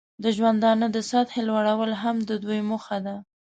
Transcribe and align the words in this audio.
د 0.23 0.25
ژوندانه 0.37 0.87
د 0.91 0.97
سطحې 1.09 1.41
لوړول 1.49 1.91
هم 2.01 2.15
د 2.29 2.31
دوی 2.43 2.59
موخه 2.69 2.97
ده. 3.05 3.15